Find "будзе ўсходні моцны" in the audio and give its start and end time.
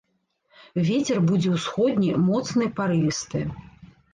1.29-2.71